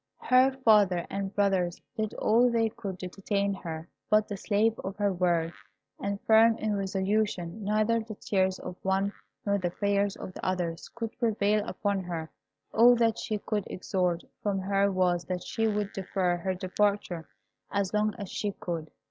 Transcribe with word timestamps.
Her 0.17 0.49
father 0.65 1.05
and 1.11 1.31
brothers 1.35 1.79
did 1.95 2.15
all 2.15 2.49
they 2.49 2.69
could 2.69 2.97
to 3.01 3.07
detain 3.07 3.53
her; 3.53 3.87
but 4.09 4.27
the 4.27 4.35
slave 4.35 4.79
of 4.79 4.95
her 4.95 5.13
word, 5.13 5.53
and 5.99 6.19
firm 6.21 6.57
in 6.57 6.75
resolution, 6.75 7.63
neither 7.63 7.99
the 7.99 8.15
tears 8.15 8.57
of 8.57 8.73
the 8.81 8.87
one 8.87 9.13
nor 9.45 9.59
the 9.59 9.69
prayers 9.69 10.15
of 10.15 10.33
the 10.33 10.43
others 10.43 10.89
could 10.89 11.15
prevail 11.19 11.63
upon 11.67 11.99
her. 11.99 12.31
All 12.73 12.95
that 12.95 13.19
they 13.29 13.37
could 13.37 13.67
extort 13.67 14.23
from 14.41 14.57
her 14.61 14.91
was, 14.91 15.23
that 15.25 15.43
she 15.43 15.67
would 15.67 15.93
defer 15.93 16.35
her 16.35 16.55
departure 16.55 17.29
as 17.69 17.93
long 17.93 18.15
as 18.17 18.27
she 18.31 18.53
could. 18.53 18.89